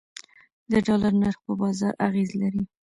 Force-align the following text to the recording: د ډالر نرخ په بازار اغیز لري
د 0.71 0.73
ډالر 0.87 1.13
نرخ 1.21 1.37
په 1.45 1.53
بازار 1.61 1.93
اغیز 2.07 2.29
لري 2.41 2.63